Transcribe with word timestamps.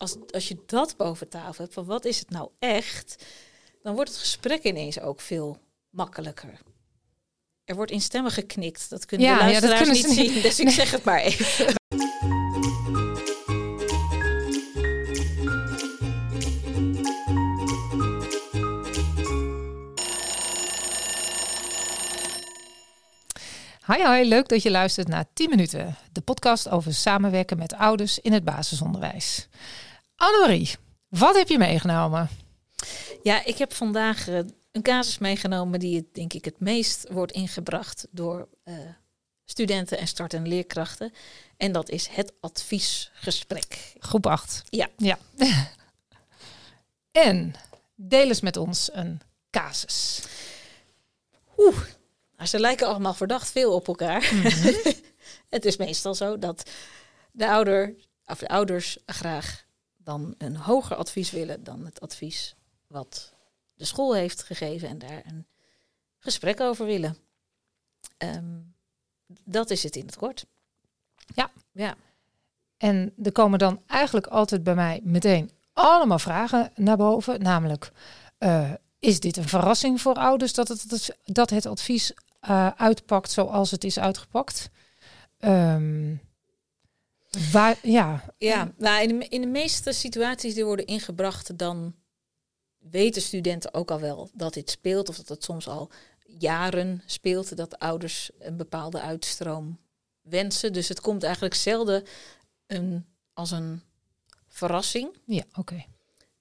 als, 0.00 0.16
als 0.30 0.48
je 0.48 0.56
dat 0.66 0.96
boven 0.96 1.28
tafel 1.28 1.62
hebt, 1.62 1.74
van 1.74 1.84
wat 1.84 2.04
is 2.04 2.18
het 2.18 2.30
nou 2.30 2.50
echt, 2.58 3.24
dan 3.82 3.94
wordt 3.94 4.10
het 4.10 4.18
gesprek 4.18 4.62
ineens 4.62 5.00
ook 5.00 5.20
veel 5.20 5.58
makkelijker. 5.90 6.58
Er 7.64 7.74
wordt 7.74 7.90
in 7.90 8.00
stemmen 8.00 8.32
geknikt. 8.32 8.90
Dat 8.90 9.06
kunnen 9.06 9.26
Ja, 9.26 9.44
de 9.44 9.52
ja, 9.52 9.60
dat 9.60 9.70
luisteraars 9.70 10.02
niet 10.02 10.32
zien. 10.32 10.42
Dus 10.42 10.60
ik 10.60 10.70
zeg 10.70 10.90
het 10.90 11.04
maar 11.04 11.20
even. 11.20 11.74
Hi, 23.86 24.08
hi, 24.08 24.28
leuk 24.28 24.48
dat 24.48 24.62
je 24.62 24.70
luistert 24.70 25.08
naar 25.08 25.24
10 25.32 25.50
minuten. 25.50 25.96
De 26.12 26.20
podcast 26.20 26.68
over 26.68 26.94
samenwerken 26.94 27.58
met 27.58 27.74
ouders 27.74 28.18
in 28.18 28.32
het 28.32 28.44
basisonderwijs. 28.44 29.48
Annemarie, 30.20 30.70
wat 31.08 31.34
heb 31.34 31.48
je 31.48 31.58
meegenomen? 31.58 32.28
Ja, 33.22 33.44
ik 33.44 33.58
heb 33.58 33.72
vandaag 33.72 34.28
eh, 34.28 34.38
een 34.72 34.82
casus 34.82 35.18
meegenomen 35.18 35.80
die 35.80 35.96
het, 35.96 36.14
denk 36.14 36.32
ik 36.32 36.44
het 36.44 36.60
meest 36.60 37.08
wordt 37.10 37.32
ingebracht 37.32 38.06
door 38.10 38.48
eh, 38.64 38.74
studenten 39.44 39.98
en 39.98 40.06
startende 40.06 40.48
leerkrachten. 40.48 41.12
En 41.56 41.72
dat 41.72 41.88
is 41.88 42.06
het 42.06 42.32
adviesgesprek. 42.40 43.92
Groep 43.98 44.26
8. 44.26 44.62
Ja. 44.68 44.88
ja. 44.96 45.18
en 47.28 47.54
deel 47.94 48.26
eens 48.26 48.40
met 48.40 48.56
ons 48.56 48.90
een 48.92 49.20
casus. 49.50 50.22
Oeh, 51.56 51.80
nou, 52.36 52.48
ze 52.48 52.58
lijken 52.58 52.86
allemaal 52.86 53.14
verdacht 53.14 53.50
veel 53.50 53.74
op 53.74 53.88
elkaar. 53.88 54.32
het 55.48 55.64
is 55.64 55.76
meestal 55.76 56.14
zo 56.14 56.38
dat 56.38 56.70
de, 57.32 57.48
ouder, 57.48 57.94
of 58.26 58.38
de 58.38 58.48
ouders 58.48 58.98
graag 59.06 59.68
dan 60.04 60.34
een 60.38 60.56
hoger 60.56 60.96
advies 60.96 61.30
willen 61.30 61.64
dan 61.64 61.84
het 61.84 62.00
advies 62.00 62.54
wat 62.86 63.34
de 63.74 63.84
school 63.84 64.14
heeft 64.14 64.42
gegeven 64.42 64.88
en 64.88 64.98
daar 64.98 65.22
een 65.26 65.46
gesprek 66.18 66.60
over 66.60 66.86
willen. 66.86 67.16
Ehm, 68.16 68.58
dat 69.44 69.70
is 69.70 69.82
het 69.82 69.96
in 69.96 70.06
het 70.06 70.16
kort. 70.16 70.46
Ja. 71.34 71.50
Ja. 71.72 71.96
En 72.76 73.14
er 73.22 73.32
komen 73.32 73.58
dan 73.58 73.82
eigenlijk 73.86 74.26
altijd 74.26 74.62
bij 74.62 74.74
mij 74.74 75.00
meteen 75.02 75.50
allemaal 75.72 76.18
vragen 76.18 76.72
naar 76.74 76.96
boven. 76.96 77.42
Namelijk, 77.42 77.92
uh, 78.38 78.72
is 78.98 79.20
dit 79.20 79.36
een 79.36 79.48
verrassing 79.48 80.00
voor 80.00 80.14
ouders 80.14 80.54
dat 80.54 80.68
het, 80.68 81.16
dat 81.24 81.50
het 81.50 81.66
advies 81.66 82.12
uh, 82.48 82.66
uitpakt 82.76 83.30
zoals 83.30 83.70
het 83.70 83.84
is 83.84 83.98
uitgepakt? 83.98 84.70
Um, 85.38 86.20
waar, 87.52 87.78
ja, 87.82 88.24
ja 88.38 88.72
nou 88.76 89.02
in, 89.02 89.18
de, 89.18 89.28
in 89.28 89.40
de 89.40 89.46
meeste 89.46 89.92
situaties 89.92 90.54
die 90.54 90.64
worden 90.64 90.86
ingebracht, 90.86 91.58
dan 91.58 91.94
weten 92.78 93.22
studenten 93.22 93.74
ook 93.74 93.90
al 93.90 94.00
wel 94.00 94.30
dat 94.32 94.54
dit 94.54 94.70
speelt. 94.70 95.08
Of 95.08 95.16
dat 95.16 95.28
het 95.28 95.44
soms 95.44 95.68
al 95.68 95.90
jaren 96.26 97.02
speelt, 97.06 97.56
dat 97.56 97.78
ouders 97.78 98.30
een 98.38 98.56
bepaalde 98.56 99.00
uitstroom 99.00 99.78
wensen. 100.20 100.72
Dus 100.72 100.88
het 100.88 101.00
komt 101.00 101.22
eigenlijk 101.22 101.54
zelden 101.54 102.04
een, 102.66 103.06
als 103.32 103.50
een 103.50 103.82
verrassing. 104.48 105.16
Ja, 105.24 105.44
oké. 105.48 105.60
Okay. 105.60 105.86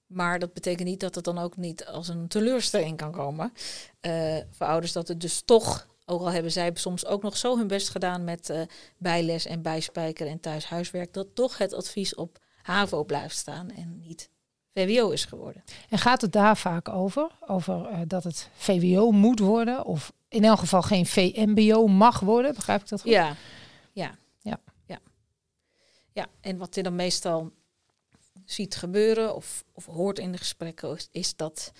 Maar 0.05 0.39
dat 0.39 0.53
betekent 0.53 0.87
niet 0.87 0.99
dat 0.99 1.15
het 1.15 1.23
dan 1.23 1.37
ook 1.37 1.57
niet 1.57 1.85
als 1.85 2.07
een 2.07 2.27
teleurstelling 2.27 2.97
kan 2.97 3.11
komen. 3.11 3.53
Uh, 4.01 4.37
voor 4.51 4.67
ouders 4.67 4.91
dat 4.91 5.07
het 5.07 5.21
dus 5.21 5.41
toch, 5.41 5.87
ook 6.09 6.21
al 6.21 6.31
hebben 6.31 6.51
zij 6.51 6.71
soms 6.73 7.05
ook 7.05 7.21
nog 7.21 7.37
zo 7.37 7.57
hun 7.57 7.67
best 7.67 7.89
gedaan 7.89 8.23
met 8.23 8.49
uh, 8.49 8.61
bijles 8.97 9.45
en 9.45 9.61
bijspijker 9.61 10.27
en 10.27 10.39
thuishuiswerk, 10.39 11.13
dat 11.13 11.27
toch 11.33 11.57
het 11.57 11.73
advies 11.73 12.15
op 12.15 12.39
HAVO 12.61 13.03
blijft 13.03 13.37
staan 13.37 13.69
en 13.69 13.99
niet 13.99 14.29
VWO 14.73 15.09
is 15.09 15.25
geworden. 15.25 15.63
En 15.89 15.97
gaat 15.97 16.21
het 16.21 16.31
daar 16.31 16.57
vaak 16.57 16.89
over? 16.89 17.31
Over 17.47 17.91
uh, 17.91 17.99
dat 18.07 18.23
het 18.23 18.49
VWO 18.53 19.11
moet 19.11 19.39
worden? 19.39 19.85
Of 19.85 20.13
in 20.27 20.43
elk 20.43 20.59
geval 20.59 20.81
geen 20.81 21.05
VMBO 21.05 21.87
mag 21.87 22.19
worden? 22.19 22.53
Begrijp 22.53 22.81
ik 22.81 22.89
dat 22.89 23.01
goed? 23.01 23.11
Ja, 23.11 23.35
ja, 23.91 24.17
ja. 24.41 24.59
ja. 24.85 24.99
Ja, 26.11 26.27
en 26.41 26.57
wat 26.57 26.75
je 26.75 26.83
dan 26.83 26.95
meestal 26.95 27.51
ziet 28.45 28.75
gebeuren 28.75 29.35
of, 29.35 29.63
of 29.73 29.85
hoort 29.85 30.19
in 30.19 30.31
de 30.31 30.37
gesprekken 30.37 30.95
is, 30.95 31.07
is 31.11 31.35
dat 31.35 31.71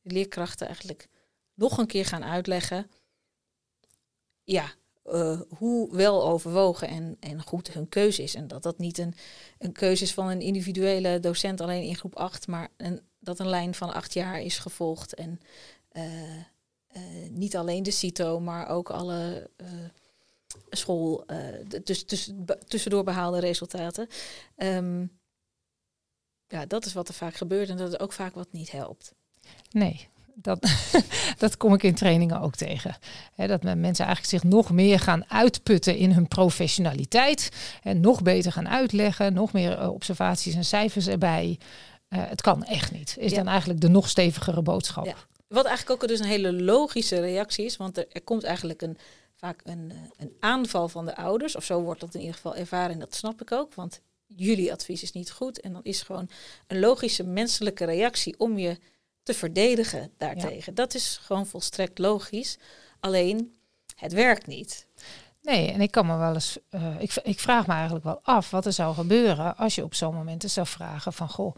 de 0.00 0.12
leerkrachten 0.12 0.66
eigenlijk 0.66 1.08
nog 1.54 1.78
een 1.78 1.86
keer 1.86 2.06
gaan 2.06 2.24
uitleggen 2.24 2.90
ja, 4.44 4.72
uh, 5.06 5.40
hoe 5.48 5.96
wel 5.96 6.24
overwogen 6.24 6.88
en, 6.88 7.16
en 7.20 7.42
goed 7.42 7.72
hun 7.72 7.88
keuze 7.88 8.22
is. 8.22 8.34
En 8.34 8.48
dat 8.48 8.62
dat 8.62 8.78
niet 8.78 8.98
een, 8.98 9.14
een 9.58 9.72
keuze 9.72 10.02
is 10.02 10.14
van 10.14 10.28
een 10.28 10.40
individuele 10.40 11.20
docent 11.20 11.60
alleen 11.60 11.82
in 11.82 11.96
groep 11.96 12.16
8, 12.16 12.46
maar 12.46 12.68
een, 12.76 13.00
dat 13.18 13.38
een 13.38 13.48
lijn 13.48 13.74
van 13.74 13.92
acht 13.92 14.14
jaar 14.14 14.40
is 14.40 14.58
gevolgd. 14.58 15.14
En 15.14 15.40
uh, 15.92 16.36
uh, 16.36 17.30
niet 17.30 17.56
alleen 17.56 17.82
de 17.82 17.90
CITO, 17.90 18.40
maar 18.40 18.68
ook 18.68 18.90
alle 18.90 19.50
school, 20.70 21.24
dus, 21.84 22.06
dus, 22.06 22.32
tussendoor 22.66 23.04
behaalde 23.04 23.40
resultaten. 23.40 24.08
Um, 24.56 25.20
ja, 26.52 26.66
dat 26.66 26.84
is 26.84 26.92
wat 26.92 27.08
er 27.08 27.14
vaak 27.14 27.34
gebeurt 27.34 27.68
en 27.68 27.76
dat 27.76 27.92
is 27.92 27.98
ook 27.98 28.12
vaak 28.12 28.34
wat 28.34 28.52
niet 28.52 28.70
helpt. 28.70 29.14
Nee, 29.70 30.08
dat, 30.34 30.70
dat 31.38 31.56
kom 31.56 31.74
ik 31.74 31.82
in 31.82 31.94
trainingen 31.94 32.40
ook 32.40 32.54
tegen. 32.54 32.96
He, 33.34 33.46
dat 33.46 33.62
mensen 33.62 34.06
eigenlijk 34.06 34.24
zich 34.24 34.42
nog 34.42 34.70
meer 34.70 35.00
gaan 35.00 35.30
uitputten 35.30 35.96
in 35.96 36.12
hun 36.12 36.28
professionaliteit. 36.28 37.48
En 37.82 38.00
nog 38.00 38.22
beter 38.22 38.52
gaan 38.52 38.68
uitleggen, 38.68 39.32
nog 39.32 39.52
meer 39.52 39.90
observaties 39.90 40.54
en 40.54 40.64
cijfers 40.64 41.06
erbij. 41.06 41.58
Uh, 42.08 42.18
het 42.28 42.40
kan 42.40 42.64
echt 42.64 42.92
niet. 42.92 43.16
Is 43.18 43.30
ja. 43.30 43.36
dan 43.36 43.48
eigenlijk 43.48 43.80
de 43.80 43.88
nog 43.88 44.08
stevigere 44.08 44.62
boodschap. 44.62 45.06
Ja. 45.06 45.14
Wat 45.48 45.64
eigenlijk 45.64 46.02
ook 46.02 46.08
dus 46.08 46.20
een 46.20 46.26
hele 46.26 46.52
logische 46.52 47.20
reactie 47.20 47.64
is, 47.64 47.76
want 47.76 47.96
er, 47.96 48.06
er 48.12 48.22
komt 48.22 48.44
eigenlijk 48.44 48.82
een, 48.82 48.96
vaak 49.34 49.60
een, 49.64 49.92
een 50.16 50.32
aanval 50.40 50.88
van 50.88 51.04
de 51.04 51.16
ouders. 51.16 51.56
Of 51.56 51.64
zo 51.64 51.80
wordt 51.82 52.00
dat 52.00 52.14
in 52.14 52.20
ieder 52.20 52.34
geval 52.34 52.56
ervaren 52.56 52.92
en 52.92 52.98
dat 52.98 53.14
snap 53.14 53.40
ik 53.40 53.52
ook. 53.52 53.74
Want 53.74 54.00
jullie 54.26 54.72
advies 54.72 55.02
is 55.02 55.12
niet 55.12 55.30
goed. 55.30 55.60
En 55.60 55.72
dan 55.72 55.82
is 55.82 56.02
gewoon 56.02 56.28
een 56.66 56.80
logische 56.80 57.24
menselijke 57.24 57.84
reactie 57.84 58.34
om 58.38 58.58
je 58.58 58.78
te 59.22 59.34
verdedigen 59.34 60.10
daartegen. 60.16 60.62
Ja. 60.66 60.72
Dat 60.72 60.94
is 60.94 61.18
gewoon 61.22 61.46
volstrekt 61.46 61.98
logisch. 61.98 62.58
Alleen, 63.00 63.54
het 63.96 64.12
werkt 64.12 64.46
niet. 64.46 64.86
Nee, 65.42 65.72
en 65.72 65.80
ik 65.80 65.90
kan 65.90 66.06
me 66.06 66.16
wel 66.16 66.34
eens. 66.34 66.58
Uh, 66.70 67.00
ik, 67.00 67.14
ik, 67.22 67.40
vraag 67.40 67.66
me 67.66 67.72
eigenlijk 67.72 68.04
wel 68.04 68.20
af 68.22 68.50
wat 68.50 68.66
er 68.66 68.72
zou 68.72 68.94
gebeuren 68.94 69.56
als 69.56 69.74
je 69.74 69.84
op 69.84 69.94
zo'n 69.94 70.14
moment 70.14 70.50
zou 70.50 70.66
vragen 70.66 71.12
van 71.12 71.28
goh. 71.28 71.56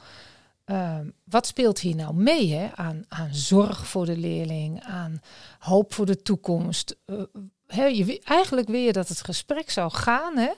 Uh, 0.66 0.98
wat 1.24 1.46
speelt 1.46 1.78
hier 1.78 1.94
nou 1.94 2.14
mee 2.14 2.52
hè? 2.52 2.68
Aan, 2.74 3.04
aan 3.08 3.34
zorg 3.34 3.86
voor 3.86 4.06
de 4.06 4.16
leerling, 4.16 4.82
aan 4.82 5.20
hoop 5.58 5.94
voor 5.94 6.06
de 6.06 6.22
toekomst? 6.22 6.96
Uh, 7.06 7.22
hè, 7.66 7.84
je, 7.84 8.20
eigenlijk 8.24 8.68
wil 8.68 8.80
je 8.80 8.92
dat 8.92 9.08
het 9.08 9.20
gesprek 9.20 9.70
zou 9.70 9.92
gaan 9.92 10.36
hè, 10.36 10.50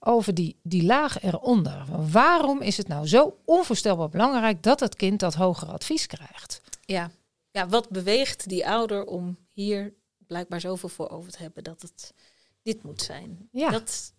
over 0.00 0.34
die, 0.34 0.56
die 0.62 0.82
laag 0.82 1.22
eronder. 1.22 1.84
Waarom 2.10 2.60
is 2.60 2.76
het 2.76 2.88
nou 2.88 3.06
zo 3.06 3.36
onvoorstelbaar 3.44 4.08
belangrijk 4.08 4.62
dat 4.62 4.80
het 4.80 4.96
kind 4.96 5.20
dat 5.20 5.34
hoger 5.34 5.68
advies 5.68 6.06
krijgt? 6.06 6.60
Ja. 6.80 7.10
ja, 7.50 7.68
wat 7.68 7.88
beweegt 7.88 8.48
die 8.48 8.68
ouder 8.68 9.04
om 9.04 9.36
hier 9.52 9.94
blijkbaar 10.26 10.60
zoveel 10.60 10.88
voor 10.88 11.08
over 11.08 11.32
te 11.32 11.38
hebben 11.38 11.64
dat 11.64 11.82
het 11.82 12.14
dit 12.62 12.82
moet 12.82 13.02
zijn? 13.02 13.48
Ja. 13.52 13.70
Dat, 13.70 14.12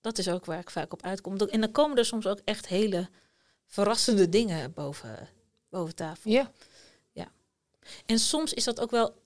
dat 0.00 0.18
is 0.18 0.28
ook 0.28 0.44
waar 0.44 0.58
ik 0.58 0.70
vaak 0.70 0.92
op 0.92 1.02
uitkom. 1.02 1.36
En 1.36 1.60
dan 1.60 1.70
komen 1.72 1.96
er 1.96 2.04
soms 2.04 2.26
ook 2.26 2.40
echt 2.44 2.66
hele 2.66 3.08
verrassende 3.66 4.28
dingen 4.28 4.72
boven, 4.72 5.28
boven 5.68 5.94
tafel. 5.94 6.30
Ja. 6.30 6.50
ja. 7.12 7.28
En 8.06 8.18
soms 8.18 8.52
is 8.52 8.64
dat 8.64 8.80
ook 8.80 8.90
wel 8.90 9.22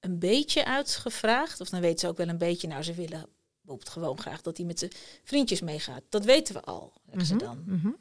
een 0.00 0.18
beetje 0.18 0.64
uitgevraagd. 0.64 1.60
Of 1.60 1.68
dan 1.68 1.80
weten 1.80 1.98
ze 1.98 2.08
ook 2.08 2.16
wel 2.16 2.28
een 2.28 2.38
beetje, 2.38 2.68
nou, 2.68 2.82
ze 2.82 2.94
willen 2.94 3.26
bijvoorbeeld 3.68 4.04
gewoon 4.04 4.18
graag 4.18 4.42
dat 4.42 4.56
hij 4.56 4.66
met 4.66 4.78
zijn 4.78 4.92
vriendjes 5.24 5.60
meegaat. 5.60 6.02
Dat 6.08 6.24
weten 6.24 6.54
we 6.54 6.62
al, 6.62 6.92
zeggen 7.06 7.26
ze 7.26 7.36
dan. 7.36 7.62
Mm 7.66 7.80
-hmm. 7.80 7.96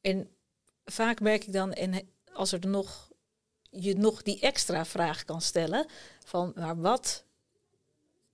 En 0.00 0.28
vaak 0.84 1.20
merk 1.20 1.44
ik 1.44 1.52
dan, 1.52 1.72
en 1.72 2.08
als 2.32 2.52
er 2.52 2.66
nog, 2.66 3.10
je 3.70 3.94
nog 3.94 4.22
die 4.22 4.40
extra 4.40 4.84
vraag 4.84 5.24
kan 5.24 5.40
stellen, 5.40 5.86
van 6.24 6.52
maar 6.54 6.80
wat 6.80 7.24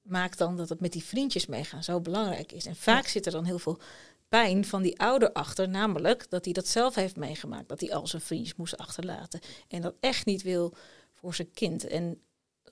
maakt 0.02 0.38
dan 0.38 0.56
dat 0.56 0.68
het 0.68 0.80
met 0.80 0.92
die 0.92 1.04
vriendjes 1.04 1.46
meegaan 1.46 1.84
zo 1.84 2.00
belangrijk 2.00 2.52
is? 2.52 2.66
En 2.66 2.76
vaak 2.76 3.04
ja. 3.04 3.10
zit 3.10 3.26
er 3.26 3.32
dan 3.32 3.44
heel 3.44 3.58
veel 3.58 3.78
pijn 4.28 4.64
van 4.64 4.82
die 4.82 5.00
ouder 5.00 5.32
achter, 5.32 5.68
namelijk 5.68 6.30
dat 6.30 6.44
hij 6.44 6.54
dat 6.54 6.66
zelf 6.66 6.94
heeft 6.94 7.16
meegemaakt, 7.16 7.68
dat 7.68 7.80
hij 7.80 7.94
al 7.94 8.06
zijn 8.06 8.22
vriendjes 8.22 8.56
moest 8.56 8.76
achterlaten 8.76 9.40
en 9.68 9.80
dat 9.80 9.94
echt 10.00 10.26
niet 10.26 10.42
wil 10.42 10.74
voor 11.12 11.34
zijn 11.34 11.50
kind. 11.50 11.86
En 11.86 12.22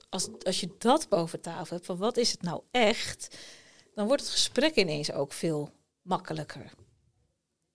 als, 0.09 0.29
als 0.43 0.59
je 0.59 0.75
dat 0.77 1.09
boven 1.09 1.41
tafel 1.41 1.75
hebt, 1.75 1.85
van 1.85 1.97
wat 1.97 2.17
is 2.17 2.31
het 2.31 2.41
nou 2.41 2.61
echt, 2.71 3.37
dan 3.93 4.07
wordt 4.07 4.21
het 4.21 4.31
gesprek 4.31 4.75
ineens 4.75 5.11
ook 5.11 5.33
veel 5.33 5.71
makkelijker. 6.01 6.71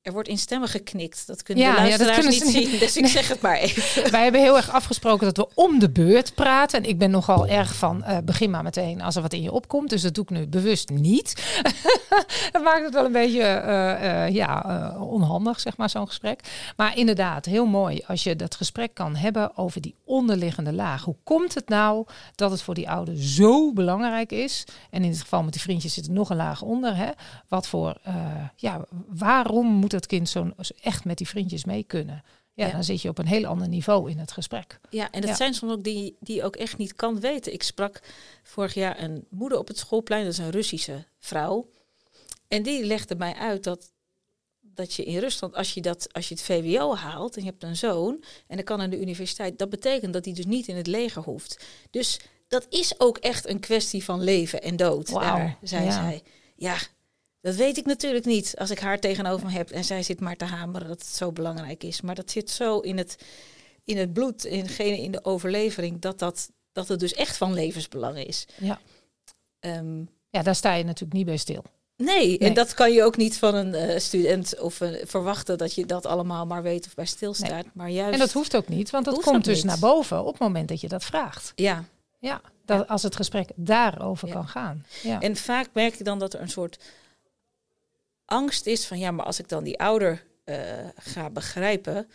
Er 0.04 0.12
wordt 0.12 0.28
in 0.28 0.38
stemmen 0.38 0.68
geknikt. 0.68 1.26
Dat 1.26 1.42
kunnen 1.42 1.64
ja, 1.64 1.74
de 1.74 1.80
luisteraars 1.80 2.16
ja, 2.16 2.22
dat 2.22 2.32
niet, 2.32 2.44
niet 2.44 2.68
zien, 2.68 2.78
dus 2.78 2.96
ik 2.96 3.06
zeg 3.06 3.28
het 3.28 3.40
maar 3.40 3.56
even. 3.56 4.10
Wij 4.10 4.22
hebben 4.22 4.40
heel 4.40 4.56
erg 4.56 4.70
afgesproken 4.70 5.32
dat 5.32 5.36
we 5.36 5.54
om 5.54 5.78
de 5.78 5.90
beurt 5.90 6.34
praten. 6.34 6.82
En 6.82 6.88
ik 6.88 6.98
ben 6.98 7.10
nogal 7.10 7.46
erg 7.46 7.74
van, 7.74 8.04
uh, 8.08 8.18
begin 8.24 8.50
maar 8.50 8.62
meteen 8.62 9.02
als 9.02 9.16
er 9.16 9.22
wat 9.22 9.32
in 9.32 9.42
je 9.42 9.52
opkomt. 9.52 9.90
Dus 9.90 10.02
dat 10.02 10.14
doe 10.14 10.24
ik 10.24 10.30
nu 10.30 10.46
bewust 10.46 10.90
niet. 10.90 11.58
dat 12.52 12.62
maakt 12.62 12.84
het 12.84 12.94
wel 12.94 13.04
een 13.04 13.12
beetje 13.12 13.40
uh, 13.40 14.02
uh, 14.02 14.28
ja, 14.30 14.96
onhandig, 15.00 15.60
zeg 15.60 15.76
maar, 15.76 15.90
zo'n 15.90 16.06
gesprek. 16.06 16.40
Maar 16.76 16.96
inderdaad, 16.96 17.44
heel 17.44 17.66
mooi 17.66 18.02
als 18.06 18.22
je 18.22 18.36
dat 18.36 18.54
gesprek 18.54 18.94
kan 18.94 19.16
hebben 19.16 19.56
over 19.56 19.80
die 19.80 19.94
onderliggende 20.04 20.72
laag. 20.72 21.04
Hoe 21.04 21.16
komt 21.22 21.54
het 21.54 21.68
nou 21.68 22.06
dat 22.34 22.50
het 22.50 22.62
voor 22.62 22.74
die 22.74 22.90
ouder 22.90 23.14
zo 23.16 23.72
belangrijk 23.72 24.32
is? 24.32 24.64
En 24.90 25.04
in 25.04 25.10
het 25.10 25.20
geval 25.20 25.42
met 25.42 25.52
die 25.52 25.62
vriendjes 25.62 25.94
zit 25.94 26.06
er 26.06 26.12
nog 26.12 26.30
een 26.30 26.36
laag 26.36 26.62
onder. 26.62 26.96
Hè? 26.96 27.10
Wat 27.48 27.66
voor, 27.66 27.96
ja, 28.56 28.84
waarom 29.08 29.66
moet 29.66 29.93
dat 29.94 30.06
kind 30.06 30.28
zo 30.28 30.50
echt 30.80 31.04
met 31.04 31.18
die 31.18 31.28
vriendjes 31.28 31.64
mee 31.64 31.84
kunnen. 31.84 32.24
Ja, 32.54 32.70
dan 32.70 32.84
zit 32.84 33.02
je 33.02 33.08
op 33.08 33.18
een 33.18 33.26
heel 33.26 33.46
ander 33.46 33.68
niveau 33.68 34.10
in 34.10 34.18
het 34.18 34.32
gesprek. 34.32 34.80
Ja, 34.90 35.10
en 35.10 35.20
dat 35.20 35.36
zijn 35.36 35.54
soms 35.54 35.72
ook 35.72 35.84
die 35.84 36.16
die 36.20 36.44
ook 36.44 36.56
echt 36.56 36.76
niet 36.76 36.94
kan 36.94 37.20
weten. 37.20 37.52
Ik 37.52 37.62
sprak 37.62 38.00
vorig 38.42 38.74
jaar 38.74 39.02
een 39.02 39.26
moeder 39.30 39.58
op 39.58 39.68
het 39.68 39.78
schoolplein, 39.78 40.24
dat 40.24 40.32
is 40.32 40.38
een 40.38 40.50
Russische 40.50 41.06
vrouw. 41.18 41.70
En 42.48 42.62
die 42.62 42.84
legde 42.84 43.14
mij 43.14 43.34
uit 43.34 43.64
dat, 43.64 43.92
dat 44.60 44.94
je 44.94 45.04
in 45.04 45.18
Rusland, 45.18 45.54
als 45.54 45.74
je, 45.74 45.80
dat, 45.80 46.12
als 46.12 46.28
je 46.28 46.34
het 46.34 46.42
VWO 46.42 46.94
haalt 46.94 47.36
en 47.36 47.42
je 47.42 47.48
hebt 47.48 47.62
een 47.62 47.76
zoon 47.76 48.24
en 48.46 48.56
dan 48.56 48.64
kan 48.64 48.80
aan 48.80 48.90
de 48.90 49.00
universiteit, 49.00 49.58
dat 49.58 49.70
betekent 49.70 50.12
dat 50.12 50.24
hij 50.24 50.34
dus 50.34 50.46
niet 50.46 50.68
in 50.68 50.76
het 50.76 50.86
leger 50.86 51.22
hoeft. 51.22 51.64
Dus 51.90 52.20
dat 52.48 52.66
is 52.68 53.00
ook 53.00 53.18
echt 53.18 53.48
een 53.48 53.60
kwestie 53.60 54.04
van 54.04 54.22
leven 54.22 54.62
en 54.62 54.76
dood, 54.76 55.08
wow. 55.08 55.22
daar, 55.22 55.58
zei 55.62 55.90
zij. 55.90 56.22
Ja, 56.56 56.76
dat 57.44 57.54
weet 57.54 57.76
ik 57.76 57.86
natuurlijk 57.86 58.24
niet 58.24 58.54
als 58.58 58.70
ik 58.70 58.78
haar 58.78 59.00
tegenover 59.00 59.46
me 59.46 59.52
heb 59.52 59.70
en 59.70 59.84
zij 59.84 60.02
zit 60.02 60.20
maar 60.20 60.36
te 60.36 60.44
hameren 60.44 60.88
dat 60.88 60.98
het 60.98 61.14
zo 61.14 61.32
belangrijk 61.32 61.84
is. 61.84 62.00
Maar 62.00 62.14
dat 62.14 62.30
zit 62.30 62.50
zo 62.50 62.78
in 62.78 62.98
het, 62.98 63.16
in 63.84 63.96
het 63.96 64.12
bloed, 64.12 64.44
in, 64.44 64.78
in 64.78 65.10
de 65.10 65.24
overlevering, 65.24 66.00
dat, 66.00 66.18
dat, 66.18 66.50
dat 66.72 66.88
het 66.88 67.00
dus 67.00 67.12
echt 67.12 67.36
van 67.36 67.54
levensbelang 67.54 68.18
is. 68.18 68.46
Ja. 68.56 68.80
Um, 69.60 70.08
ja, 70.30 70.42
daar 70.42 70.54
sta 70.54 70.74
je 70.74 70.84
natuurlijk 70.84 71.12
niet 71.12 71.26
bij 71.26 71.36
stil. 71.36 71.64
Nee, 71.96 72.38
en 72.38 72.54
dat 72.54 72.74
kan 72.74 72.92
je 72.92 73.02
ook 73.02 73.16
niet 73.16 73.38
van 73.38 73.54
een 73.54 73.90
uh, 73.90 73.98
student 73.98 74.60
of 74.60 74.80
uh, 74.80 75.04
verwachten 75.04 75.58
dat 75.58 75.74
je 75.74 75.86
dat 75.86 76.06
allemaal 76.06 76.46
maar 76.46 76.62
weet 76.62 76.86
of 76.86 76.94
bij 76.94 77.06
stilstaat. 77.06 77.50
Nee. 77.50 77.70
Maar 77.74 77.90
juist... 77.90 78.12
En 78.12 78.18
dat 78.18 78.32
hoeft 78.32 78.56
ook 78.56 78.68
niet, 78.68 78.90
want 78.90 79.04
dat 79.04 79.22
komt 79.22 79.44
dus 79.44 79.56
niet. 79.56 79.64
naar 79.64 79.78
boven 79.78 80.20
op 80.24 80.32
het 80.32 80.40
moment 80.40 80.68
dat 80.68 80.80
je 80.80 80.88
dat 80.88 81.04
vraagt. 81.04 81.52
Ja. 81.54 81.84
Ja, 82.18 82.40
dat, 82.64 82.88
als 82.88 83.02
het 83.02 83.16
gesprek 83.16 83.50
daarover 83.54 84.28
ja. 84.28 84.34
kan 84.34 84.48
gaan. 84.48 84.84
Ja. 85.02 85.20
En 85.20 85.36
vaak 85.36 85.68
merk 85.72 85.94
je 85.94 86.04
dan 86.04 86.18
dat 86.18 86.34
er 86.34 86.40
een 86.40 86.48
soort 86.50 86.78
angst 88.24 88.66
is 88.66 88.86
van 88.86 88.98
ja, 88.98 89.10
maar 89.10 89.26
als 89.26 89.38
ik 89.38 89.48
dan 89.48 89.64
die 89.64 89.78
ouder 89.78 90.26
uh, 90.44 90.56
ga 90.96 91.30
begrijpen, 91.30 92.08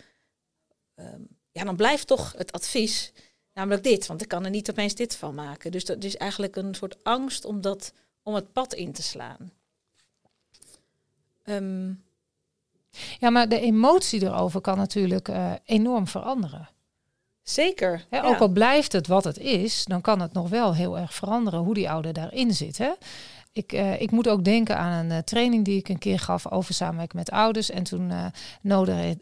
um, 0.94 1.28
ja, 1.50 1.64
dan 1.64 1.76
blijft 1.76 2.06
toch 2.06 2.34
het 2.36 2.52
advies 2.52 3.12
namelijk 3.52 3.82
dit, 3.82 4.06
want 4.06 4.22
ik 4.22 4.28
kan 4.28 4.44
er 4.44 4.50
niet 4.50 4.70
opeens 4.70 4.94
dit 4.94 5.16
van 5.16 5.34
maken. 5.34 5.70
Dus 5.70 5.84
dat 5.84 6.04
is 6.04 6.16
eigenlijk 6.16 6.56
een 6.56 6.74
soort 6.74 7.04
angst 7.04 7.44
om, 7.44 7.60
dat, 7.60 7.92
om 8.22 8.34
het 8.34 8.52
pad 8.52 8.74
in 8.74 8.92
te 8.92 9.02
slaan. 9.02 9.52
Um, 11.44 12.04
ja, 13.18 13.30
maar 13.30 13.48
de 13.48 13.60
emotie 13.60 14.22
erover 14.22 14.60
kan 14.60 14.76
natuurlijk 14.76 15.28
uh, 15.28 15.52
enorm 15.64 16.06
veranderen. 16.06 16.68
Zeker. 17.42 18.06
Ook 18.10 18.38
al 18.38 18.48
blijft 18.48 18.92
het 18.92 19.06
wat 19.06 19.24
het 19.24 19.38
is, 19.38 19.84
dan 19.84 20.00
kan 20.00 20.20
het 20.20 20.32
nog 20.32 20.48
wel 20.48 20.74
heel 20.74 20.98
erg 20.98 21.14
veranderen 21.14 21.60
hoe 21.60 21.74
die 21.74 21.90
ouder 21.90 22.12
daarin 22.12 22.54
zit. 22.54 22.78
Hè? 22.78 22.92
Ik, 23.52 23.72
uh, 23.72 24.00
ik 24.00 24.10
moet 24.10 24.28
ook 24.28 24.44
denken 24.44 24.78
aan 24.78 24.92
een 24.92 25.10
uh, 25.10 25.18
training 25.18 25.64
die 25.64 25.78
ik 25.78 25.88
een 25.88 25.98
keer 25.98 26.18
gaf 26.18 26.50
over 26.50 26.74
samenwerken 26.74 27.16
met 27.16 27.30
ouders. 27.30 27.70
En 27.70 27.82
toen 27.82 28.10
uh, 28.10 28.26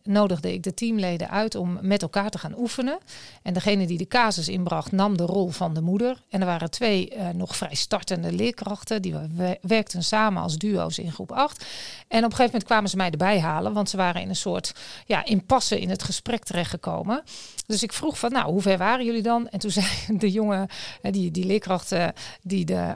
nodigde, 0.03 0.53
ik 0.53 0.63
de 0.63 0.75
teamleden 0.75 1.31
uit 1.31 1.55
om 1.55 1.79
met 1.83 2.03
elkaar 2.03 2.31
te 2.31 2.39
gaan 2.39 2.59
oefenen. 2.59 2.99
En 3.43 3.55
degene 3.55 3.87
die 3.87 3.99
de 3.99 4.07
casus 4.07 4.49
inbracht 4.49 4.93
nam 4.93 5.17
de 5.17 5.25
rol 5.25 5.49
van 5.49 5.75
de 5.75 5.81
moeder. 5.81 6.23
En 6.29 6.41
er 6.41 6.47
waren 6.47 6.71
twee 6.71 7.13
nog 7.35 7.57
vrij 7.57 7.75
startende 7.75 8.33
leerkrachten. 8.33 9.03
Die 9.03 9.15
werkten 9.61 10.03
samen 10.03 10.43
als 10.43 10.57
duo's 10.57 10.99
in 10.99 11.13
groep 11.13 11.33
8. 11.33 11.67
En 12.09 12.19
op 12.19 12.25
een 12.25 12.31
gegeven 12.31 12.45
moment 12.45 12.65
kwamen 12.65 12.91
ze 12.91 12.97
mij 12.97 13.11
erbij 13.11 13.41
halen. 13.41 13.73
Want 13.73 13.91
ze 13.91 13.97
waren 13.97 14.23
in 14.23 14.29
een 14.29 14.37
soort 14.37 14.75
ja, 15.07 15.25
impasse 15.25 15.81
in 15.81 15.91
het 15.91 16.03
gesprek 16.03 16.45
terechtgekomen. 16.45 17.23
Dus 17.67 17.83
ik 17.83 17.93
vroeg 17.93 18.19
van, 18.19 18.33
nou, 18.33 18.51
hoe 18.51 18.63
ver 18.63 18.79
waren 18.79 19.05
jullie 19.05 19.23
dan? 19.23 19.49
En 19.49 19.59
toen 19.59 19.71
zei 19.81 19.87
de 20.09 20.31
jongen, 20.31 20.69
die, 21.03 21.31
die 21.31 21.45
leerkracht, 21.45 21.95
die 22.43 22.65
de, 22.65 22.93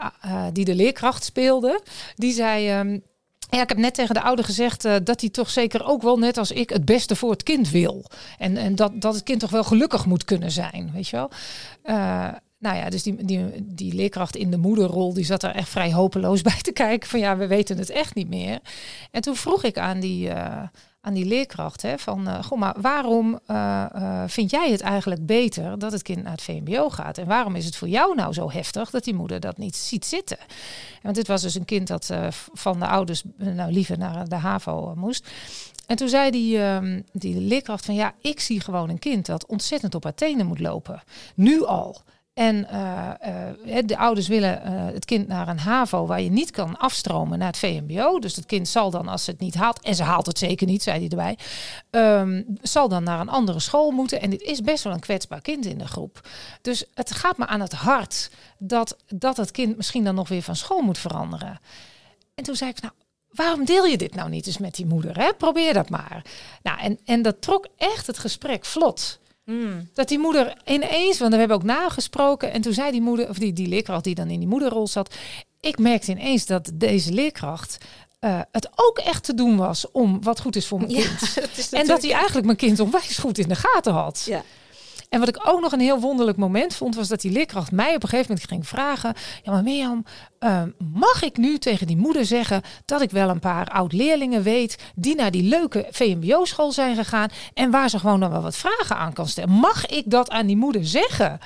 die 0.53 0.65
de 0.65 0.75
leerkracht 0.75 1.22
speelde, 1.25 1.83
die 2.15 2.33
zei. 2.33 2.79
Um, 2.79 3.03
ja, 3.51 3.63
ik 3.63 3.69
heb 3.69 3.79
net 3.79 3.95
tegen 3.95 4.15
de 4.15 4.23
ouder 4.23 4.45
gezegd 4.45 4.85
uh, 4.85 4.95
dat 5.05 5.21
hij 5.21 5.31
toch 5.31 5.51
zeker 5.51 5.85
ook 5.85 6.03
wel 6.03 6.19
net 6.19 6.39
als 6.39 6.51
ik 6.51 6.71
het 6.71 6.85
beste 6.85 7.17
voor 7.17 7.31
het 7.31 7.43
kind 7.43 7.71
wil. 7.71 8.05
En, 8.39 8.57
en 8.57 8.75
dat, 8.75 9.01
dat 9.01 9.15
het 9.15 9.23
kind 9.23 9.41
toch 9.41 9.51
wel 9.51 9.65
gelukkig 9.65 10.07
moet 10.07 10.25
kunnen 10.25 10.51
zijn, 10.51 10.91
weet 10.95 11.09
je 11.09 11.17
wel. 11.17 11.31
Uh, 11.85 12.29
nou 12.63 12.77
ja, 12.77 12.91
dus 12.91 13.03
die, 13.03 13.25
die, 13.25 13.45
die 13.63 13.95
leerkracht 13.95 14.37
in 14.37 14.51
de 14.51 14.57
moederrol, 14.57 15.15
die 15.15 15.25
zat 15.25 15.43
er 15.43 15.55
echt 15.55 15.69
vrij 15.69 15.93
hopeloos 15.93 16.43
bij 16.53 16.61
te 16.61 16.73
kijken. 16.73 17.09
Van 17.09 17.21
ja, 17.21 17.37
we 17.37 17.47
weten 17.47 17.79
het 17.79 17.91
echt 17.91 18.15
niet 18.15 18.29
meer. 18.29 18.61
En 19.11 19.21
toen 19.21 19.37
vroeg 19.37 19.65
ik 19.65 19.79
aan 19.79 20.01
die, 20.01 20.29
uh, 20.29 20.63
aan 21.01 21.15
die 21.15 21.25
leerkracht. 21.25 21.83
Hè, 21.83 21.99
van, 21.99 22.29
uh, 22.29 22.43
goh, 22.43 22.59
maar 22.59 22.75
waarom 22.81 23.39
uh, 23.51 23.85
vind 24.27 24.51
jij 24.51 24.71
het 24.71 24.81
eigenlijk 24.81 25.27
beter 25.27 25.79
dat 25.79 25.93
het 25.93 26.03
kind 26.03 26.23
naar 26.23 26.33
het 26.33 26.43
VMBO 26.43 26.91
gaat? 26.91 27.19
En 27.19 27.27
waarom 27.27 27.57
is 27.57 27.65
het 27.65 27.77
voor 27.77 27.89
jou 27.89 28.15
nou 28.15 28.33
zo 28.33 28.51
heftig 28.51 28.91
dat 28.91 29.05
die 29.05 29.15
moeder 29.15 29.41
dat 29.41 29.59
niet 29.59 29.77
ziet 29.77 30.05
zitten? 30.05 30.39
Want 31.03 31.15
dit 31.15 31.27
was 31.27 31.43
dus 31.43 31.55
een 31.55 31.65
kind 31.65 31.87
dat 31.87 32.11
van 32.53 32.79
de 32.79 32.87
ouders 32.87 33.23
nou 33.37 33.73
liever 33.73 33.99
naar 33.99 34.29
de 34.29 34.37
HAVO 34.37 34.95
moest. 34.97 35.31
En 35.87 35.97
toen 35.97 36.09
zei 36.09 36.31
die, 36.31 36.59
uh, 36.59 36.99
die 37.13 37.41
leerkracht 37.41 37.85
van 37.85 37.95
ja, 37.95 38.15
ik 38.21 38.41
zie 38.41 38.61
gewoon 38.61 38.89
een 38.89 38.99
kind 38.99 39.27
dat 39.27 39.47
ontzettend 39.47 39.95
op 39.95 40.13
tenen 40.15 40.47
moet 40.47 40.61
lopen. 40.61 41.03
Nu 41.35 41.65
al. 41.65 42.03
En 42.35 42.67
uh, 42.73 43.11
uh, 43.67 43.79
de 43.85 43.97
ouders 43.97 44.29
willen 44.29 44.63
uh, 44.65 44.95
het 44.95 45.05
kind 45.05 45.29
naar 45.29 45.49
een 45.49 45.59
HAVO 45.59 46.07
waar 46.07 46.21
je 46.21 46.31
niet 46.31 46.51
kan 46.51 46.79
afstromen 46.79 47.39
naar 47.39 47.49
het 47.49 47.59
VMBO. 47.59 48.19
Dus 48.19 48.37
het 48.37 48.47
kind 48.47 48.69
zal 48.69 48.91
dan, 48.91 49.09
als 49.09 49.27
het 49.27 49.41
niet 49.41 49.55
haalt, 49.55 49.81
en 49.81 49.95
ze 49.95 50.03
haalt 50.03 50.27
het 50.27 50.39
zeker 50.39 50.67
niet, 50.67 50.83
zei 50.83 50.99
hij 50.99 51.09
erbij, 51.09 51.39
um, 51.91 52.45
zal 52.63 52.89
dan 52.89 53.03
naar 53.03 53.21
een 53.21 53.29
andere 53.29 53.61
school 53.61 53.91
moeten. 53.91 54.21
En 54.21 54.31
dit 54.31 54.43
is 54.43 54.61
best 54.61 54.85
wel 54.85 54.93
een 54.93 55.01
kwetsbaar 55.01 55.41
kind 55.41 55.67
in 55.67 55.79
de 55.79 55.87
groep. 55.87 56.29
Dus 56.63 56.85
het 56.95 57.11
gaat 57.11 57.39
me 57.39 57.47
aan 57.47 57.61
het 57.61 57.73
hart 57.73 58.31
dat, 58.59 58.97
dat 59.07 59.37
het 59.37 59.51
kind 59.51 59.77
misschien 59.77 60.05
dan 60.05 60.15
nog 60.15 60.29
weer 60.29 60.43
van 60.43 60.57
school 60.57 60.81
moet 60.81 60.99
veranderen. 60.99 61.61
En 62.35 62.45
toen 62.45 62.57
zei 62.57 62.71
ik, 62.71 62.81
nou, 62.81 62.93
waarom 63.31 63.65
deel 63.65 63.85
je 63.85 63.99
dit 63.99 64.15
nou 64.15 64.31
niet 64.31 64.47
eens 64.47 64.59
met 64.59 64.75
die 64.75 64.87
moeder? 64.87 65.19
Hè? 65.19 65.35
Probeer 65.35 65.75
dat 65.75 65.91
maar. 65.91 66.25
Nou, 66.63 66.81
en, 66.81 66.99
en 67.05 67.23
dat 67.23 67.43
trok 67.43 67.69
echt 67.77 68.07
het 68.07 68.19
gesprek 68.19 68.65
vlot. 68.65 69.21
Mm. 69.45 69.89
Dat 69.95 70.09
die 70.09 70.19
moeder 70.19 70.57
ineens, 70.65 71.19
want 71.19 71.33
we 71.33 71.39
hebben 71.39 71.57
ook 71.57 71.63
nagesproken. 71.63 72.53
En 72.53 72.61
toen 72.61 72.73
zei 72.73 72.91
die 72.91 73.01
moeder, 73.01 73.29
of 73.29 73.39
die, 73.39 73.53
die 73.53 73.69
leerkracht 73.69 74.05
die 74.05 74.15
dan 74.15 74.31
in 74.31 74.39
die 74.39 74.49
moederrol 74.49 74.87
zat. 74.87 75.15
Ik 75.61 75.79
merkte 75.79 76.11
ineens 76.11 76.47
dat 76.47 76.71
deze 76.75 77.13
leerkracht 77.13 77.79
uh, 78.21 78.41
het 78.51 78.71
ook 78.75 78.99
echt 78.99 79.25
te 79.25 79.35
doen 79.35 79.57
was 79.57 79.91
om 79.91 80.23
wat 80.23 80.41
goed 80.41 80.57
is 80.57 80.67
voor 80.67 80.79
mijn 80.79 80.91
ja, 80.91 81.03
kind. 81.03 81.39
en 81.71 81.87
dat 81.87 82.03
hij 82.03 82.13
eigenlijk 82.13 82.47
mijn 82.47 82.59
kind 82.59 82.81
onwijs 82.81 83.19
goed 83.19 83.39
in 83.39 83.49
de 83.49 83.55
gaten 83.55 83.93
had. 83.93 84.25
Ja. 84.27 84.43
En 85.13 85.19
wat 85.19 85.29
ik 85.29 85.49
ook 85.49 85.61
nog 85.61 85.73
een 85.73 85.81
heel 85.81 86.01
wonderlijk 86.01 86.39
moment 86.39 86.75
vond, 86.75 86.95
was 86.95 87.09
dat 87.09 87.21
die 87.21 87.31
leerkracht 87.31 87.73
mij 87.73 87.95
op 87.95 88.03
een 88.03 88.09
gegeven 88.09 88.31
moment 88.31 88.49
ging 88.49 88.69
vragen: 88.69 89.15
Ja, 89.43 89.53
maar 89.53 89.63
Mirjam, 89.63 90.05
uh, 90.41 90.63
mag 90.93 91.23
ik 91.23 91.37
nu 91.37 91.59
tegen 91.59 91.87
die 91.87 91.97
moeder 91.97 92.25
zeggen 92.25 92.63
dat 92.85 93.01
ik 93.01 93.11
wel 93.11 93.29
een 93.29 93.41
paar 93.41 93.69
oud-leerlingen 93.69 94.43
weet 94.43 94.79
die 94.95 95.15
naar 95.15 95.31
die 95.31 95.43
leuke 95.43 95.87
VMBO-school 95.91 96.73
zijn 96.73 96.97
gegaan 96.97 97.29
en 97.55 97.71
waar 97.71 97.89
ze 97.89 97.99
gewoon 97.99 98.21
dan 98.21 98.31
wel 98.31 98.43
wat 98.43 98.57
vragen 98.57 98.97
aan 98.97 99.13
kan 99.13 99.29
stellen? 99.29 99.51
Mag 99.51 99.87
ik 99.87 100.11
dat 100.11 100.31
aan 100.31 100.47
die 100.47 100.57
moeder 100.57 100.87
zeggen? 100.87 101.41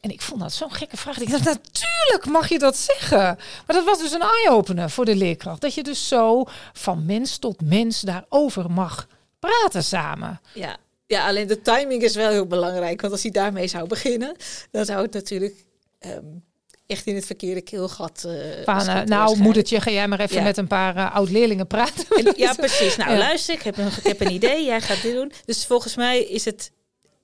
En 0.00 0.10
ik 0.10 0.22
vond 0.22 0.40
dat 0.40 0.52
zo'n 0.52 0.72
gekke 0.72 0.96
vraag. 0.96 1.18
Ik 1.18 1.30
dacht, 1.30 1.44
natuurlijk 1.44 2.26
mag 2.26 2.48
je 2.48 2.58
dat 2.58 2.76
zeggen. 2.76 3.38
Maar 3.66 3.76
dat 3.76 3.84
was 3.84 3.98
dus 3.98 4.12
een 4.12 4.20
eye-opener 4.20 4.90
voor 4.90 5.04
de 5.04 5.16
leerkracht. 5.16 5.60
Dat 5.60 5.74
je 5.74 5.82
dus 5.82 6.08
zo 6.08 6.44
van 6.72 7.06
mens 7.06 7.38
tot 7.38 7.60
mens 7.60 8.00
daarover 8.00 8.70
mag 8.70 9.06
praten 9.38 9.84
samen. 9.84 10.40
Ja, 10.54 10.76
ja, 11.12 11.26
alleen 11.26 11.46
de 11.46 11.62
timing 11.62 12.02
is 12.02 12.14
wel 12.14 12.30
heel 12.30 12.46
belangrijk. 12.46 13.00
Want 13.00 13.12
als 13.12 13.22
hij 13.22 13.30
daarmee 13.30 13.66
zou 13.66 13.86
beginnen, 13.86 14.36
dan 14.70 14.84
zou 14.84 15.02
het 15.02 15.12
natuurlijk 15.12 15.64
um, 16.06 16.44
echt 16.86 17.06
in 17.06 17.14
het 17.14 17.26
verkeerde 17.26 17.60
keelgat. 17.60 18.24
Uh, 18.66 19.02
nou, 19.04 19.38
moedertje, 19.38 19.80
ga 19.80 19.90
jij 19.90 20.08
maar 20.08 20.20
even 20.20 20.36
ja. 20.36 20.42
met 20.42 20.56
een 20.56 20.66
paar 20.66 20.96
uh, 20.96 21.14
oud-leerlingen 21.14 21.66
praten. 21.66 22.06
En, 22.08 22.32
ja, 22.36 22.54
precies. 22.66 22.96
Nou, 22.96 23.10
ja. 23.10 23.18
luister, 23.18 23.54
ik 23.54 23.62
heb, 23.62 23.78
een, 23.78 23.86
ik 23.86 24.06
heb 24.06 24.20
een 24.20 24.32
idee. 24.32 24.64
Jij 24.64 24.80
gaat 24.80 25.02
dit 25.02 25.14
doen. 25.14 25.32
Dus 25.44 25.66
volgens 25.66 25.96
mij 25.96 26.22
is 26.22 26.44
het, 26.44 26.72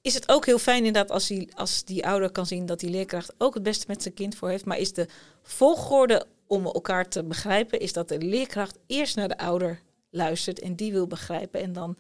is 0.02 0.14
het 0.14 0.28
ook 0.28 0.47
heel 0.47 0.59
fijn 0.59 0.85
inderdaad 0.85 1.11
als 1.11 1.26
die, 1.26 1.49
als 1.54 1.85
die 1.85 2.07
ouder 2.07 2.30
kan 2.30 2.47
zien 2.47 2.66
dat 2.66 2.80
die 2.80 2.90
leerkracht 2.90 3.33
ook 3.38 3.54
het 3.54 3.62
beste 3.62 3.85
met 3.88 4.02
zijn 4.02 4.14
kind 4.14 4.37
voor 4.37 4.49
heeft. 4.49 4.64
Maar 4.64 4.78
is 4.78 4.92
de 4.92 5.07
volgorde 5.42 6.26
om 6.47 6.64
elkaar 6.64 7.09
te 7.09 7.25
begrijpen, 7.25 7.80
is 7.80 7.92
dat 7.92 8.09
de 8.09 8.18
leerkracht 8.18 8.78
eerst 8.87 9.16
naar 9.16 9.28
de 9.28 9.38
ouder 9.38 9.80
luistert 10.11 10.61
en 10.61 10.75
die 10.75 10.92
wil 10.92 11.07
begrijpen 11.07 11.61
en 11.61 11.73
dan 11.73 11.97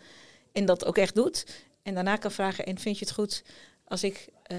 en 0.52 0.64
dat 0.64 0.84
ook 0.84 0.98
echt 0.98 1.14
doet. 1.14 1.44
En 1.88 1.94
daarna 1.94 2.16
kan 2.16 2.32
vragen, 2.32 2.66
en 2.66 2.78
vind 2.78 2.98
je 2.98 3.04
het 3.04 3.14
goed 3.14 3.42
als 3.84 4.04
ik 4.04 4.28
uh, 4.52 4.58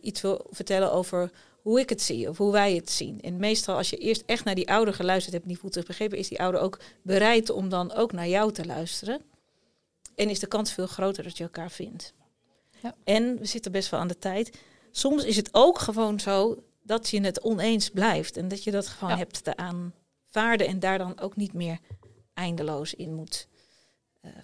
iets 0.00 0.20
wil 0.20 0.46
vertellen 0.50 0.92
over 0.92 1.30
hoe 1.62 1.80
ik 1.80 1.88
het 1.88 2.02
zie 2.02 2.28
of 2.28 2.38
hoe 2.38 2.52
wij 2.52 2.74
het 2.74 2.90
zien. 2.90 3.20
En 3.20 3.36
meestal 3.36 3.76
als 3.76 3.90
je 3.90 3.96
eerst 3.96 4.22
echt 4.26 4.44
naar 4.44 4.54
die 4.54 4.70
ouder 4.70 4.94
geluisterd 4.94 5.34
hebt, 5.34 5.46
niet 5.46 5.58
goed 5.58 5.84
begrepen, 5.86 6.18
is 6.18 6.28
die 6.28 6.40
ouder 6.40 6.60
ook 6.60 6.80
bereid 7.02 7.50
om 7.50 7.68
dan 7.68 7.92
ook 7.92 8.12
naar 8.12 8.28
jou 8.28 8.52
te 8.52 8.66
luisteren. 8.66 9.20
En 10.14 10.30
is 10.30 10.38
de 10.38 10.46
kans 10.46 10.72
veel 10.72 10.86
groter 10.86 11.24
dat 11.24 11.36
je 11.36 11.44
elkaar 11.44 11.70
vindt. 11.70 12.12
Ja. 12.82 12.94
En 13.04 13.38
we 13.38 13.44
zitten 13.44 13.72
best 13.72 13.90
wel 13.90 14.00
aan 14.00 14.08
de 14.08 14.18
tijd. 14.18 14.58
Soms 14.90 15.24
is 15.24 15.36
het 15.36 15.48
ook 15.52 15.78
gewoon 15.78 16.20
zo 16.20 16.62
dat 16.82 17.08
je 17.08 17.20
het 17.20 17.40
oneens 17.40 17.90
blijft. 17.90 18.36
En 18.36 18.48
dat 18.48 18.64
je 18.64 18.70
dat 18.70 18.86
gewoon 18.86 19.18
hebt 19.18 19.44
te 19.44 19.56
aanvaarden 19.56 20.66
en 20.66 20.78
daar 20.78 20.98
dan 20.98 21.20
ook 21.20 21.36
niet 21.36 21.52
meer 21.52 21.78
eindeloos 22.34 22.94
in 22.94 23.14
moet 23.14 23.48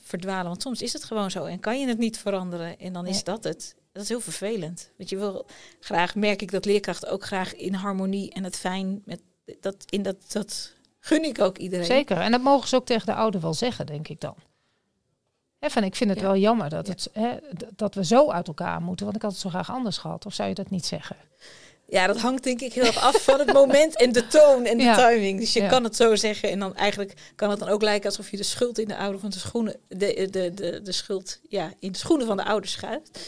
verdwalen. 0.03 0.47
Want 0.47 0.63
soms 0.63 0.83
is 0.83 0.93
het 0.93 1.05
gewoon 1.05 1.31
zo 1.31 1.45
en 1.45 1.61
kan 1.61 1.81
je 1.81 1.87
het 1.87 1.99
niet 1.99 2.19
veranderen. 2.19 2.79
En 2.79 2.93
dan 2.93 3.07
is 3.07 3.25
dat 3.25 3.45
het. 3.45 3.75
Dat 3.93 4.03
is 4.03 4.09
heel 4.09 4.21
vervelend. 4.21 4.91
Want 4.97 5.09
je 5.09 5.17
wil 5.17 5.47
graag, 5.81 6.15
merk 6.15 6.43
ik 6.43 6.51
dat 6.51 6.65
leerkrachten 6.65 7.11
ook 7.11 7.25
graag 7.25 7.55
in 7.55 7.75
harmonie 7.75 8.33
en 8.33 8.45
het 8.45 8.57
fijn 8.57 9.03
met 9.05 9.21
dat 9.61 9.85
in 9.89 10.03
dat, 10.03 10.33
dat 10.33 10.73
gun 10.99 11.25
ik 11.25 11.41
ook 11.41 11.59
iedereen. 11.59 11.85
Zeker. 11.85 12.17
En 12.17 12.31
dat 12.31 12.43
mogen 12.43 12.69
ze 12.69 12.77
ook 12.77 12.87
tegen 12.87 13.07
de 13.07 13.15
ouder 13.15 13.41
wel 13.41 13.55
zeggen, 13.55 13.87
denk 13.87 14.09
ik 14.09 14.21
dan. 14.21 14.35
He, 15.59 15.81
ik 15.81 15.97
vind 15.97 16.11
het 16.11 16.21
wel 16.21 16.37
jammer 16.37 16.69
dat, 16.69 16.87
het, 16.87 17.11
dat 17.77 17.95
we 17.95 18.05
zo 18.05 18.31
uit 18.31 18.49
elkaar 18.49 18.83
moeten, 18.83 19.05
want 19.05 19.17
ik 19.17 19.23
had 19.23 19.33
het 19.33 19.41
zo 19.41 19.49
graag 19.49 19.71
anders 19.71 19.99
gehad. 19.99 20.27
Of 20.27 20.35
zou 20.35 20.49
je 20.49 20.55
dat 20.55 20.71
niet 20.71 20.87
zeggen? 20.87 21.17
Ja, 21.89 22.07
dat 22.07 22.21
hangt 22.21 22.45
denk 22.45 22.61
ik 22.61 22.73
heel 22.73 22.85
erg 22.85 22.99
af 22.99 23.23
van 23.23 23.39
het 23.39 23.53
moment 23.53 23.97
en 23.97 24.13
de 24.13 24.27
toon 24.27 24.65
en 24.65 24.79
de 24.79 24.95
timing. 24.97 25.41
Dus 25.41 25.53
je 25.53 25.67
kan 25.67 25.85
het 25.85 25.97
zo 25.97 26.15
zeggen 26.15 26.51
en 26.51 26.59
dan 26.59 26.77
eigenlijk 26.77 27.13
kan 27.37 27.51
het 27.51 27.59
dan 27.59 27.69
ook 27.69 27.83
lijken 27.83 28.09
alsof 28.09 28.31
je 28.31 28.37
de 28.37 28.43
schuld 28.43 28.79
in 28.79 28.89
de 28.89 28.97
ouder 28.97 29.21
van 29.21 29.31
de 29.31 29.39
schoenen, 29.39 29.77
de, 29.89 30.29
de, 30.31 30.55
de, 30.55 30.81
de 30.83 30.93
schuld 30.93 31.41
ja, 31.49 31.73
in 31.79 31.93
de 31.93 31.99
schoenen 31.99 32.27
van 32.27 32.37
de 32.37 32.45
ouder 32.45 32.71
schuift. 32.71 33.21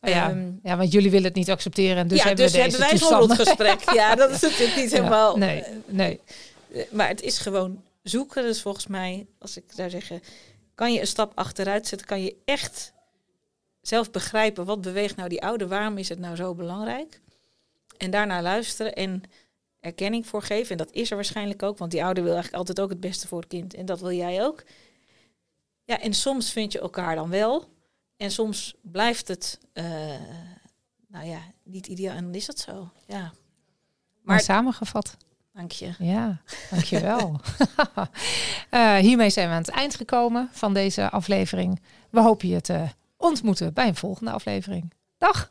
Oh 0.00 0.10
ja, 0.10 0.30
um, 0.30 0.60
ja, 0.62 0.76
want 0.76 0.92
jullie 0.92 1.10
willen 1.10 1.26
het 1.26 1.34
niet 1.34 1.50
accepteren 1.50 1.96
en 1.96 2.08
dus 2.08 2.18
ja, 2.18 2.26
hebben 2.26 2.44
dus 2.44 2.54
we 2.54 2.62
deze 2.62 2.76
hebben 2.76 3.00
wij 3.00 3.08
zo'n 3.08 3.36
gesprek. 3.36 3.80
Ja, 3.94 4.14
dat 4.14 4.30
is 4.30 4.40
natuurlijk 4.40 4.76
niet 4.76 4.92
helemaal. 4.92 5.36
Nee, 5.36 5.64
nee. 5.86 6.20
Uh, 6.68 6.82
maar 6.90 7.08
het 7.08 7.22
is 7.22 7.38
gewoon 7.38 7.82
zoeken. 8.02 8.42
Dus 8.42 8.62
volgens 8.62 8.86
mij, 8.86 9.26
als 9.38 9.56
ik 9.56 9.64
zou 9.74 9.90
zeggen, 9.90 10.22
kan 10.74 10.92
je 10.92 11.00
een 11.00 11.06
stap 11.06 11.32
achteruit 11.34 11.86
zetten, 11.86 12.06
kan 12.06 12.22
je 12.22 12.36
echt 12.44 12.92
zelf 13.80 14.10
begrijpen 14.10 14.64
wat 14.64 14.80
beweegt 14.80 15.16
nou 15.16 15.28
die 15.28 15.42
ouder, 15.42 15.68
waarom 15.68 15.98
is 15.98 16.08
het 16.08 16.18
nou 16.18 16.36
zo 16.36 16.54
belangrijk? 16.54 17.20
En 18.02 18.10
daarna 18.10 18.42
luisteren 18.42 18.94
en 18.94 19.22
erkenning 19.80 20.26
voor 20.26 20.42
geven. 20.42 20.70
En 20.70 20.76
dat 20.76 20.92
is 20.92 21.10
er 21.10 21.16
waarschijnlijk 21.16 21.62
ook, 21.62 21.78
want 21.78 21.90
die 21.90 22.04
ouder 22.04 22.22
wil 22.22 22.32
eigenlijk 22.32 22.62
altijd 22.62 22.80
ook 22.80 22.90
het 22.90 23.00
beste 23.00 23.28
voor 23.28 23.40
het 23.40 23.48
kind. 23.48 23.74
En 23.74 23.86
dat 23.86 24.00
wil 24.00 24.12
jij 24.12 24.44
ook. 24.44 24.64
Ja, 25.84 26.00
en 26.00 26.12
soms 26.12 26.52
vind 26.52 26.72
je 26.72 26.80
elkaar 26.80 27.14
dan 27.14 27.30
wel. 27.30 27.64
En 28.16 28.30
soms 28.30 28.74
blijft 28.80 29.28
het, 29.28 29.58
uh, 29.74 29.84
nou 31.08 31.26
ja, 31.26 31.38
niet 31.64 31.86
ideaal. 31.86 32.16
En 32.16 32.24
dan 32.24 32.34
is 32.34 32.46
dat 32.46 32.58
zo, 32.58 32.90
ja. 33.06 33.20
Maar, 33.20 33.32
maar 34.22 34.40
samengevat. 34.40 35.16
Dank 35.52 35.70
je. 35.72 35.94
Ja, 35.98 36.40
dankjewel. 36.70 37.40
uh, 38.70 38.96
hiermee 39.06 39.30
zijn 39.30 39.48
we 39.48 39.54
aan 39.54 39.60
het 39.60 39.70
eind 39.70 39.94
gekomen 39.94 40.48
van 40.52 40.74
deze 40.74 41.10
aflevering. 41.10 41.80
We 42.10 42.20
hopen 42.20 42.48
je 42.48 42.60
te 42.60 42.86
ontmoeten 43.16 43.72
bij 43.74 43.88
een 43.88 43.96
volgende 43.96 44.32
aflevering. 44.32 44.92
Dag! 45.18 45.50